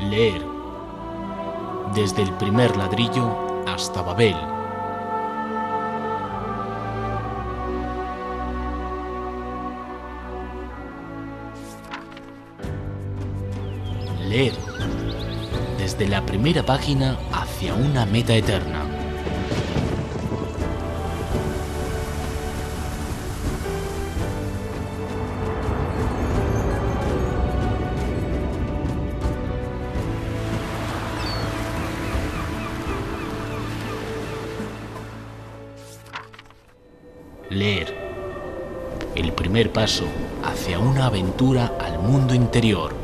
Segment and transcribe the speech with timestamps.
[0.00, 0.44] Leer.
[1.94, 4.36] Desde el primer ladrillo hasta Babel.
[14.28, 14.52] Leer.
[15.78, 18.97] Desde la primera página hacia una meta eterna.
[37.58, 37.92] Leer.
[39.16, 40.04] El primer paso
[40.44, 42.94] hacia una aventura al mundo interior.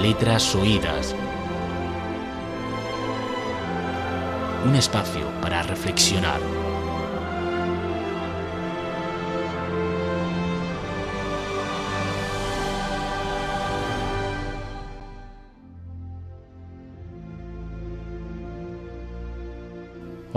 [0.00, 1.16] Letras oídas.
[4.64, 6.38] Un espacio para reflexionar.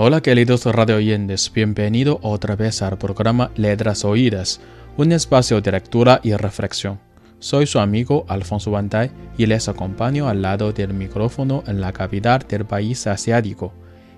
[0.01, 4.61] Hola queridos radio oyentes, bienvenido otra vez al programa Letras Oídas,
[4.95, 7.01] un espacio de lectura y reflexión.
[7.39, 12.45] Soy su amigo Alfonso Bantay y les acompaño al lado del micrófono en la capital
[12.47, 13.73] del país asiático.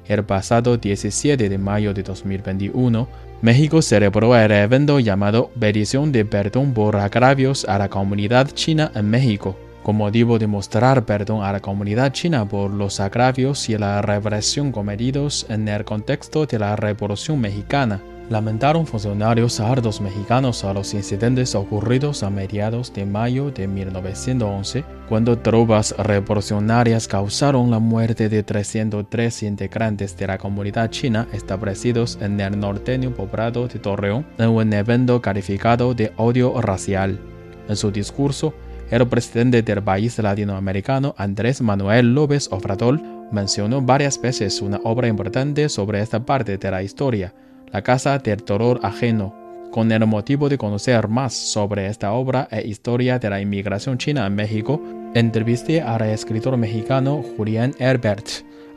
[0.05, 3.07] El pasado 17 de mayo de 2021,
[3.41, 9.09] México celebró el evento llamado Petición de Perdón por Agravios a la Comunidad China en
[9.09, 14.01] México, con motivo de mostrar perdón a la comunidad china por los agravios y la
[14.01, 18.01] represión cometidos en el contexto de la Revolución Mexicana.
[18.29, 25.37] Lamentaron funcionarios sardos mexicanos a los incidentes ocurridos a mediados de mayo de 1911, cuando
[25.37, 32.57] tropas revolucionarias causaron la muerte de 303 integrantes de la comunidad china establecidos en el
[32.57, 37.19] norteño poblado de Torreón en un evento calificado de odio racial.
[37.67, 38.53] En su discurso,
[38.91, 45.69] el presidente del país latinoamericano Andrés Manuel López Obrador mencionó varias veces una obra importante
[45.69, 47.33] sobre esta parte de la historia,
[47.71, 49.33] La Casa del Dolor Ajeno,
[49.71, 54.27] con el motivo de conocer más sobre esta obra e historia de la inmigración china
[54.27, 54.81] en México,
[55.15, 58.27] entrevisté al escritor mexicano Julián Herbert,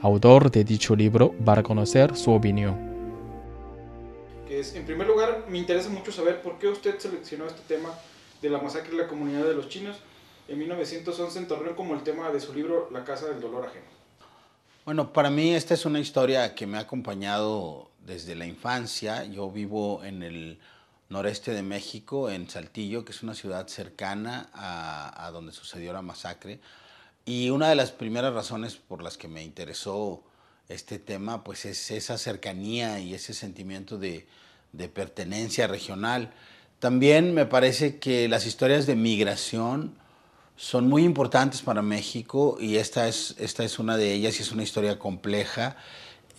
[0.01, 2.77] autor de dicho libro, para conocer su opinión.
[4.49, 7.91] en primer lugar, me interesa mucho saber por qué usted seleccionó este tema
[8.44, 9.97] de la masacre de la comunidad de los chinos
[10.49, 13.87] en 1911 en Torreón como el tema de su libro La Casa del Dolor Ajeno.
[14.84, 19.25] Bueno, para mí esta es una historia que me ha acompañado desde la infancia.
[19.25, 20.59] Yo vivo en el
[21.09, 26.03] noreste de México, en Saltillo, que es una ciudad cercana a, a donde sucedió la
[26.03, 26.60] masacre.
[27.25, 30.22] Y una de las primeras razones por las que me interesó
[30.69, 34.27] este tema, pues es esa cercanía y ese sentimiento de,
[34.72, 36.34] de pertenencia regional.
[36.79, 39.95] También me parece que las historias de migración
[40.57, 44.53] son muy importantes para México y esta es, esta es una de ellas y es
[44.53, 45.77] una historia compleja.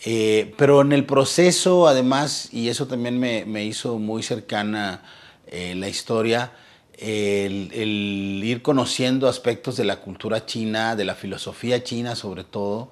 [0.04, 5.02] Eh, pero en el proceso, además, y eso también me, me hizo muy cercana
[5.46, 6.52] eh, la historia,
[6.98, 12.90] el, ir conociendo aspectos de la cultura china, de la filosofía china sobre todo,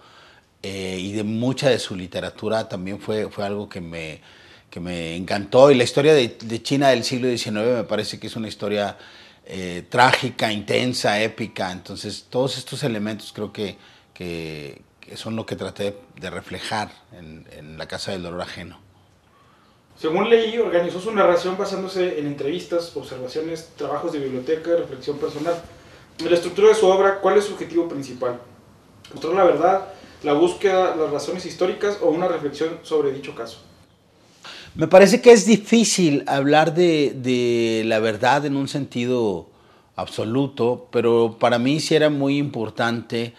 [0.62, 4.20] eh, y de mucha de su literatura también fue, fue algo que me,
[4.74, 5.70] que me encantó.
[5.70, 8.98] Y la historia de, China del siglo XIX me parece que es una historia
[9.46, 11.70] eh, trágica, intensa, épica.
[11.70, 13.76] Entonces, todos estos elementos creo que,
[14.12, 14.82] que,
[15.14, 18.80] son lo que traté de reflejar en, en, La Casa del Dolor Ajeno.
[19.96, 25.54] Según leí, organizó su narración basándose en entrevistas, observaciones, trabajos de biblioteca y reflexión personal.
[26.18, 28.40] En la estructura de su obra, ¿cuál es su objetivo principal?
[29.12, 29.88] ¿Mostrar la verdad,
[30.24, 33.60] la búsqueda, las razones históricas o una reflexión sobre dicho caso?
[34.76, 39.48] Me parece que es difícil hablar de, de, la verdad en un sentido
[39.94, 43.34] absoluto, pero para mí sí era muy importante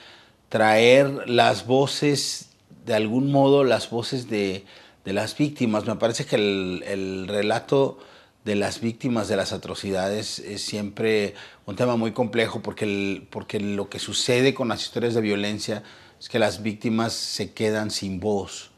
[0.48, 2.52] traer las voces,
[2.86, 4.64] de algún modo, las voces de,
[5.04, 5.86] las víctimas.
[5.86, 7.98] Me parece que el, el, relato
[8.46, 11.34] de las víctimas de las atrocidades es siempre
[11.66, 15.84] un tema muy complejo porque, el, porque lo que sucede con las historias de violencia
[16.18, 18.72] es que las víctimas se quedan sin voz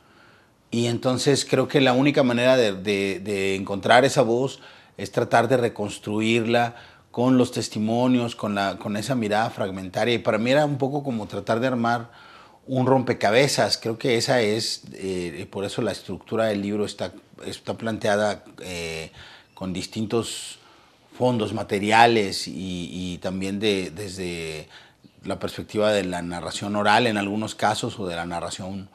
[0.70, 4.60] y entonces creo que la única manera de, de, encontrar esa voz
[4.98, 6.76] es tratar de reconstruirla
[7.12, 10.16] con los testimonios, con, la, con esa mirada fragmentaria.
[10.16, 12.12] Y para mí era un poco como tratar de armar
[12.68, 13.78] un rompecabezas.
[13.78, 17.14] Creo que esa es, eh, por eso la estructura del libro está,
[17.46, 19.12] está planteada eh,
[19.54, 20.60] con distintos
[21.18, 24.68] fondos materiales y, y también de, desde
[25.24, 28.90] la perspectiva de la narración oral en algunos casos o de la narración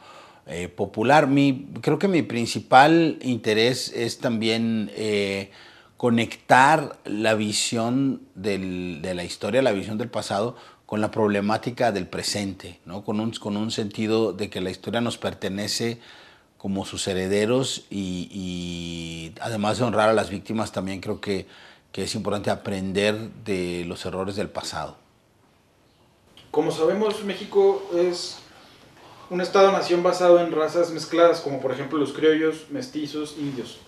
[0.47, 1.27] eh, popular.
[1.27, 5.51] Mi, creo que mi principal interés es también eh,
[5.97, 12.07] conectar la visión del, de la historia, la visión del pasado, con la problemática del
[12.07, 13.05] presente, ¿no?
[13.05, 16.01] con, un, con un sentido de que la historia nos pertenece
[16.59, 21.47] como sus herederos y, y además de honrar a las víctimas, también creo que,
[21.93, 24.97] que es importante aprender de los errores del pasado.
[26.51, 28.42] Como sabemos, México es
[29.33, 33.79] un Estado-nación basado en razas mezcladas, como por ejemplo los criollos, mestizos, indios.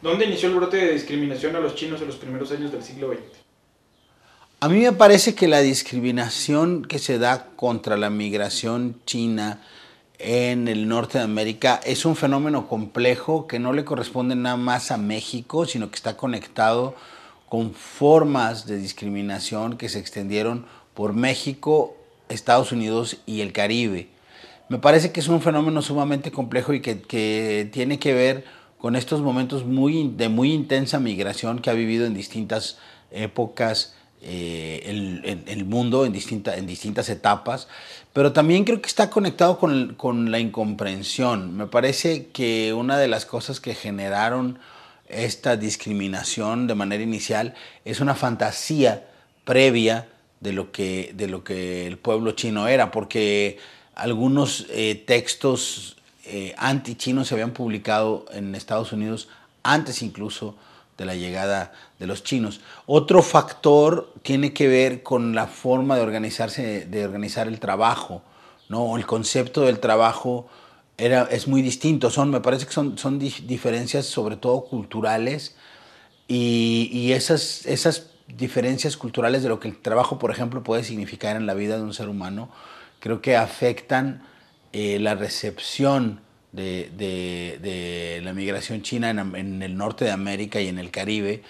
[0.00, 3.08] ¿Dónde inició el brote de discriminación a los chinos en los primeros años del siglo
[3.12, 3.20] XX?
[4.60, 9.60] A mí me parece que la discriminación que se da contra la migración china
[10.18, 14.90] en el norte de América es un fenómeno complejo que no le corresponde nada más
[14.90, 16.94] a México, sino que está conectado
[17.50, 20.64] con formas de discriminación que se extendieron
[20.94, 21.94] por México,
[22.30, 24.08] Estados Unidos y el Caribe.
[24.68, 28.44] Me parece que es un fenómeno sumamente complejo y que, que tiene que ver
[28.78, 32.78] con estos momentos muy, de muy intensa migración que ha vivido en distintas
[33.10, 34.82] épocas eh,
[35.46, 37.68] el, mundo, en, en distintas etapas,
[38.12, 41.56] pero también creo que está conectado con, con la incomprensión.
[41.56, 44.58] Me parece que una de las cosas que generaron
[45.08, 47.54] esta discriminación de manera inicial
[47.84, 49.08] es una fantasía
[49.44, 50.08] previa
[50.40, 53.58] de lo que, de lo que el pueblo chino era, porque
[53.98, 59.28] algunos eh, textos eh, anti-chinos se habían publicado en Estados Unidos
[59.62, 60.54] antes incluso
[60.96, 62.60] de la llegada de los chinos.
[62.86, 68.22] Otro factor tiene que ver con la forma de organizarse, de organizar el trabajo,
[68.68, 68.96] ¿no?
[68.96, 70.48] El concepto del trabajo
[70.96, 72.10] era, es muy distinto.
[72.10, 75.56] Son, me parece que son, son diferencias sobre todo culturales
[76.26, 81.36] y, y, esas, esas diferencias culturales de lo que el trabajo, por ejemplo, puede significar
[81.36, 82.50] en la vida de un ser humano,
[83.00, 84.22] creo que afectan
[84.72, 86.20] eh, la recepción
[86.52, 91.42] de, la migración china en, el norte de América y en el Caribe.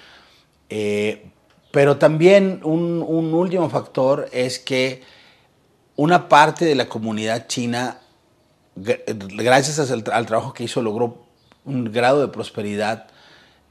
[0.70, 1.30] Eh,
[1.72, 5.02] pero también un, último factor es que
[5.96, 7.98] una parte de la comunidad china,
[8.76, 11.24] gracias al, trabajo que hizo, logró
[11.64, 13.08] un grado de prosperidad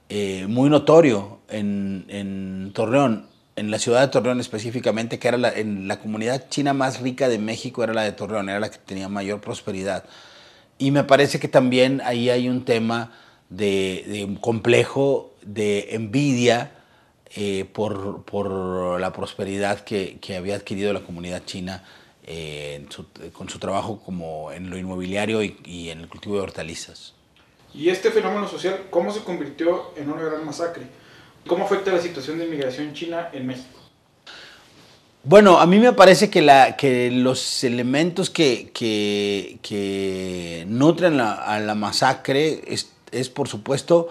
[0.09, 5.88] eh, muy notorio en Torreón en la ciudad de Torreón específicamente, que era la, en
[5.88, 9.09] la comunidad china más rica de México, era la de Torreón, era la que tenía
[9.09, 10.06] mayor prosperidad.
[10.77, 13.12] Y me parece que también ahí hay un tema
[13.50, 16.71] de, de un complejo de envidia
[17.36, 21.83] eh, por, por, la prosperidad que, que, había adquirido la comunidad china
[22.25, 26.42] eh, su, con su trabajo como en lo inmobiliario y, y en el cultivo de
[26.42, 27.13] hortalizas.
[27.74, 30.83] ¿Y este fenómeno social cómo se convirtió en una gran masacre?
[31.47, 33.79] ¿Cómo afecta la situación de inmigración china en México?
[35.23, 41.75] Bueno, a mí me parece que, la, que los elementos que, que, nutren a la
[41.75, 44.09] masacre es, es, por supuesto,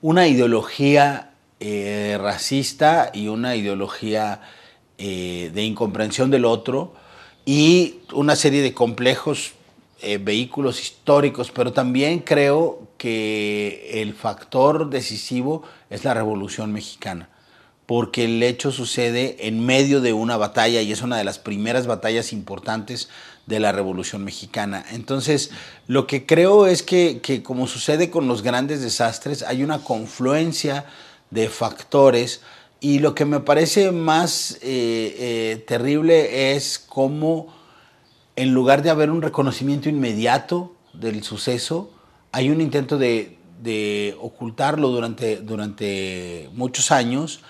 [0.00, 4.42] una ideología eh, racista y una ideología
[4.98, 6.94] eh, de incomprensión del otro
[7.44, 9.52] y una serie de complejos
[10.06, 17.28] eh, vehículos históricos, pero también creo que el factor decisivo es la Revolución Mexicana,
[17.86, 21.86] porque el hecho sucede en medio de una batalla y es una de las primeras
[21.86, 23.08] batallas importantes
[23.46, 24.84] de la Revolución Mexicana.
[24.92, 25.50] Entonces,
[25.86, 30.86] lo que creo es que, que como sucede con los grandes desastres, hay una confluencia
[31.30, 32.40] de factores
[32.80, 37.55] y lo que me parece más eh, eh, terrible es cómo
[38.36, 41.90] en lugar de haber un reconocimiento inmediato del suceso,
[42.32, 47.40] hay un intento de, de ocultarlo durante, durante muchos años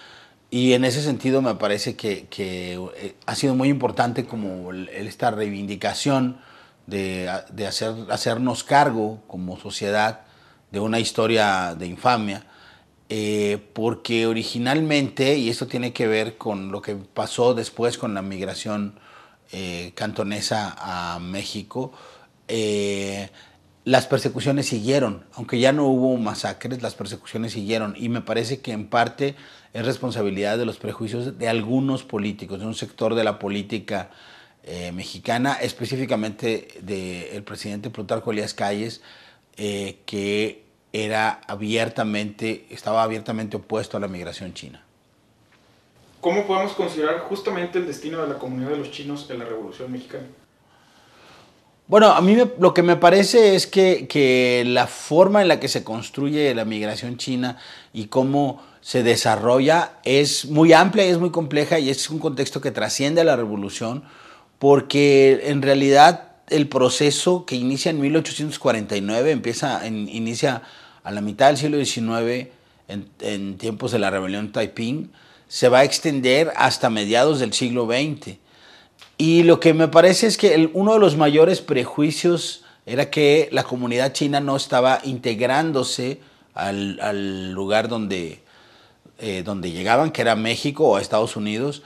[0.51, 5.33] y en ese sentido me parece que, que eh, ha sido muy importante como esta
[5.33, 6.39] reivindicación
[6.87, 10.21] de, de hacer, hacernos cargo como sociedad
[10.71, 12.47] de una historia de infamia.
[13.09, 18.23] Eh, porque originalmente, y esto tiene que ver con lo que pasó después con la
[18.23, 18.99] migración
[19.53, 21.93] eh, cantonesa a México,
[22.49, 23.31] eh,
[23.85, 28.73] las persecuciones siguieron, aunque ya no hubo masacres, las persecuciones siguieron y me parece que
[28.73, 29.37] en parte
[29.73, 34.11] es responsabilidad de los prejuicios de algunos políticos, de un sector de la política
[34.65, 39.03] eh, mexicana, específicamente del presidente Plutarco Elías Calles,
[39.57, 44.86] que era abiertamente, estaba abiertamente opuesto a la migración china.
[46.27, 49.93] ¿Cómo podemos considerar justamente el destino de la comunidad de los chinos en la Revolución
[49.93, 50.25] Mexicana?
[51.87, 55.61] Bueno, a mí me, lo que me parece es que, que, la forma en la
[55.61, 57.59] que se construye la migración china
[57.93, 62.61] y cómo se desarrolla es muy amplia y es muy compleja y es un contexto
[62.61, 64.03] que trasciende a la revolución
[64.59, 70.63] porque en realidad el proceso que inicia en 1849, empieza en, inicia
[71.05, 72.49] a la mitad del siglo XIX,
[72.89, 75.13] en, en, tiempos de la rebelión Taiping,
[75.49, 78.37] se va a extender hasta mediados del siglo XX.
[79.19, 83.65] Y lo que me parece es que uno de los mayores prejuicios era que la
[83.65, 86.21] comunidad china no estaba integrándose
[86.55, 88.41] al, lugar donde,
[89.19, 91.83] eh, donde llegaban, que era México o Estados Unidos.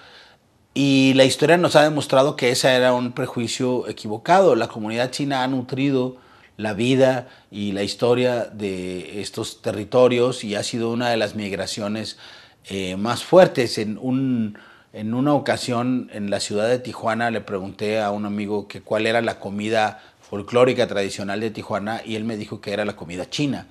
[0.74, 4.54] Y la historia nos ha demostrado que ese era un prejuicio equivocado.
[4.54, 6.16] La comunidad china ha nutrido
[6.56, 12.18] la vida y la historia de estos territorios y ha sido una de las migraciones
[12.66, 13.78] eh, más fuertes.
[13.78, 14.58] En, un,
[14.92, 19.06] en una ocasión en la ciudad de Tijuana le pregunté a un amigo que cuál
[19.06, 23.28] era la comida folclórica tradicional de Tijuana y él me dijo que era la comida
[23.28, 23.66] china,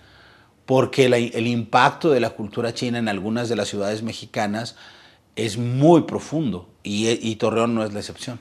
[0.65, 4.75] porque el impacto de la cultura china en algunas de las ciudades mexicanas
[5.35, 8.39] es muy profundo y, Torreón no es la excepción.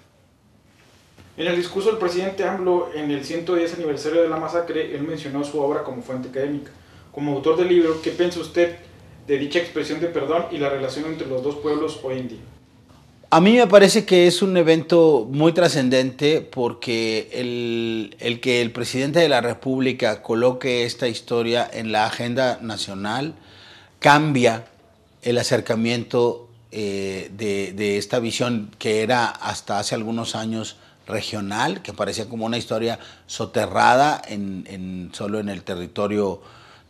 [1.36, 5.44] En el discurso del presidente AMLO en el 110 aniversario de la masacre, él mencionó
[5.44, 6.72] su obra como fuente académica.
[7.12, 8.76] Como autor del libro, ¿qué piensa usted
[9.28, 12.38] de dicha expresión de perdón y la relación entre los dos pueblos hoy en día?
[13.30, 18.72] A mí me parece que es un evento muy trascendente porque el, el, que el
[18.72, 23.34] presidente de la República coloque esta historia en la agenda nacional
[23.98, 24.64] cambia
[25.20, 31.92] el acercamiento eh, de, de, esta visión que era hasta hace algunos años regional, que
[31.92, 36.40] parecía como una historia soterrada en, en, solo en el territorio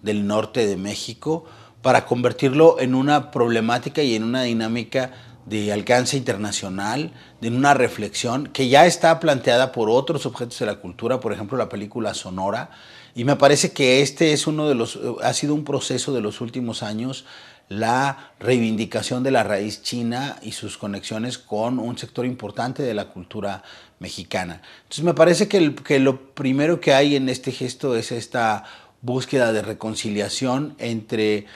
[0.03, 1.47] del norte de México,
[1.83, 5.13] para convertirlo en una problemática y en una dinámica
[5.47, 10.77] de alcance internacional, de una reflexión que ya está planteada por otros objetos de la
[10.77, 12.71] cultura, por ejemplo la película sonora,
[13.15, 16.41] y me parece que este es uno de los, ha sido un proceso de los
[16.41, 17.25] últimos años,
[17.69, 23.07] la reivindicación de la raíz china y sus conexiones con un sector importante de la
[23.07, 23.63] cultura
[23.99, 24.63] mexicana.
[24.83, 28.65] Entonces me parece que, que lo primero que hay en este gesto es esta
[29.03, 31.47] búsqueda de reconciliación entre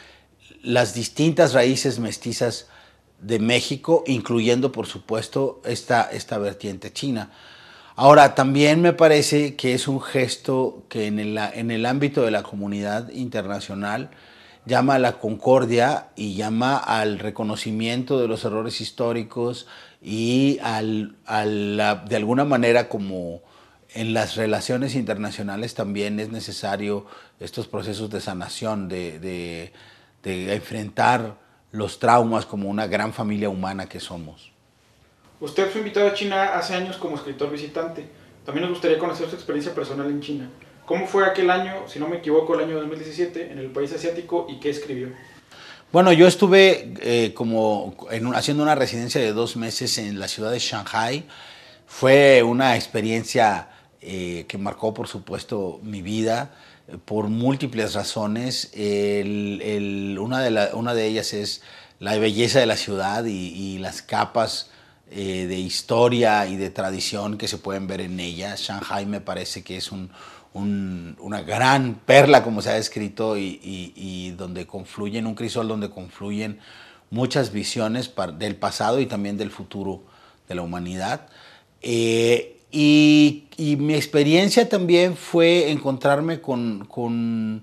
[0.62, 2.68] las distintas raíces mestizas
[3.20, 7.30] de México, incluyendo por supuesto esta, esta vertiente china.
[7.94, 12.30] Ahora, también me parece que es un gesto que en el, en el ámbito de
[12.30, 14.10] la comunidad internacional
[14.64, 19.66] llama a la concordia y llama al reconocimiento de los errores históricos
[20.00, 23.42] y al, de alguna manera como
[23.94, 27.06] en las relaciones internacionales también es necesario
[27.42, 29.72] estos procesos de sanación, de, de,
[30.22, 31.36] de enfrentar
[31.72, 34.52] los traumas como una gran familia humana que somos.
[35.40, 38.06] Usted fue invitado a China hace años como escritor visitante.
[38.44, 40.50] También nos gustaría conocer su experiencia personal en China.
[40.86, 44.46] ¿Cómo fue aquel año, si no me equivoco, el año 2017, en el país asiático
[44.48, 45.08] y qué escribió?
[45.92, 47.96] Bueno, yo estuve eh, como
[48.34, 51.24] haciendo una residencia de dos meses en la ciudad de Shanghai.
[51.86, 53.68] Fue una experiencia
[54.00, 56.52] eh, que marcó, por supuesto, mi vida
[57.04, 58.70] por múltiples razones.
[58.74, 61.62] una, de una, de ellas es
[61.98, 64.70] la belleza de la ciudad y, las capas
[65.10, 68.54] eh, de historia y de tradición que se pueden ver en ella.
[68.56, 69.90] Shanghai me parece que es
[70.54, 76.58] una gran perla, como se ha descrito, y, donde confluyen, un crisol donde confluyen
[77.10, 80.02] muchas visiones del pasado y también del futuro
[80.48, 81.28] de la humanidad.
[81.82, 83.44] Eh, y,
[83.78, 87.62] mi experiencia también fue encontrarme con,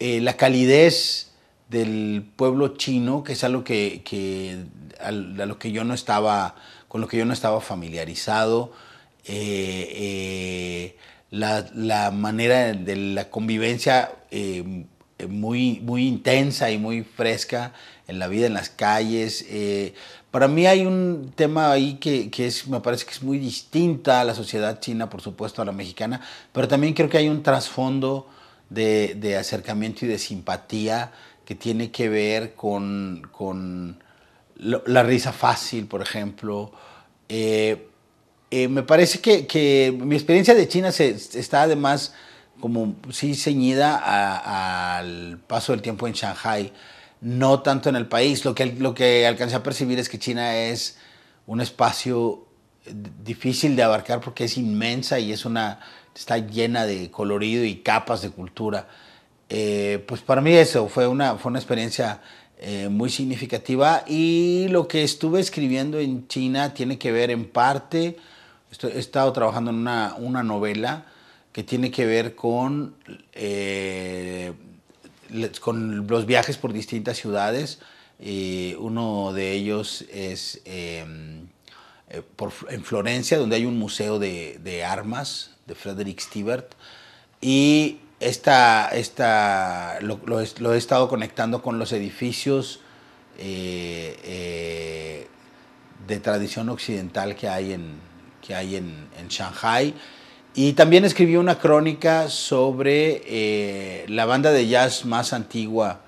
[0.00, 1.30] eh, la calidez
[1.70, 4.64] del pueblo chino, que es algo que,
[5.00, 6.56] a lo que yo no estaba,
[6.88, 8.72] con lo que yo no estaba familiarizado.
[9.24, 10.96] Eh, eh,
[11.30, 14.12] la, manera de la convivencia
[15.28, 17.72] muy, muy intensa y muy fresca
[18.08, 19.44] en la vida en las calles.
[20.30, 24.24] Para mí hay un tema ahí que, es, me parece que es muy distinta a
[24.24, 26.20] la sociedad china, por supuesto, a la mexicana,
[26.52, 28.28] pero también creo que hay un trasfondo
[28.68, 31.12] de, acercamiento y de simpatía
[31.46, 34.02] que tiene que ver con,
[34.56, 36.72] la risa fácil, por ejemplo.
[37.30, 37.88] Eh,
[38.50, 42.12] eh, me parece que, mi experiencia de China se, está además
[42.60, 46.72] como sí ceñida al paso del tiempo en Shanghai
[47.20, 48.44] no tanto en el país.
[48.44, 50.98] Lo que, lo que alcancé a percibir es que China es
[51.46, 52.46] un espacio
[53.24, 55.80] difícil de abarcar porque es inmensa y es una,
[56.14, 58.88] está llena de colorido y capas de cultura.
[59.48, 62.20] Eh, pues para mí eso fue una, fue una experiencia
[62.58, 68.16] eh, muy significativa y lo que estuve escribiendo en China tiene que ver en parte,
[68.82, 71.06] he estado trabajando en una, una novela
[71.52, 72.94] que tiene que ver con
[73.32, 74.52] eh,
[75.60, 77.78] con los viajes por distintas ciudades.
[78.20, 81.46] Eh, uno de ellos es em,
[82.10, 82.22] eh,
[82.70, 86.72] en Florencia, donde hay un museo de, armas de Frederick Stibert.
[87.40, 92.80] Y esta, esta, lo, he estado conectando con los edificios
[93.38, 95.28] eh, eh,
[96.06, 98.00] de tradición occidental que hay en,
[98.40, 99.94] que hay en, Shanghai.
[100.60, 106.00] Y también escribí una crónica sobre la banda de jazz más antigua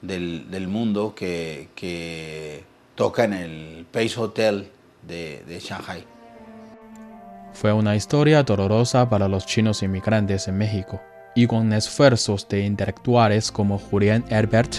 [0.00, 4.70] del, mundo que, toca en el Pace Hotel
[5.06, 6.06] de, de Shanghai.
[7.52, 10.98] Fue una historia dolorosa para los chinos inmigrantes en México
[11.34, 14.74] y con esfuerzos de intelectuales como Julián Herbert,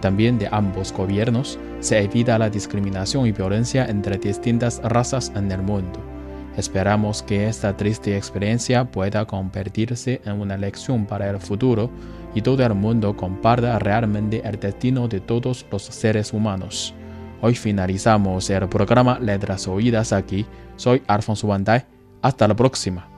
[0.00, 5.62] también de ambos gobiernos, se evita la discriminación y violencia entre distintas razas en el
[5.62, 6.11] mundo.
[6.56, 11.90] Esperamos que esta triste experiencia pueda convertirse en una lección para el futuro
[12.34, 16.94] y todo el mundo comparta realmente el destino de todos los seres humanos.
[17.40, 20.46] Hoy finalizamos el programa Letras Oídas aquí.
[20.76, 21.84] Soy Alfonso Bandai.
[22.20, 23.11] Hasta la próxima.